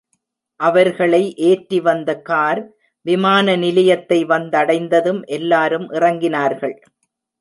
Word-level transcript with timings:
அவர்களை 0.59 1.35
ஏற்றி 1.35 1.79
வந்த 1.79 2.09
கார் 2.21 2.61
விமான 3.05 3.55
நிலையத்தை 3.55 4.19
வந்தடைந்ததும், 4.25 5.21
எல்லாரும் 5.37 5.87
இறங்கினார்கள். 5.91 6.75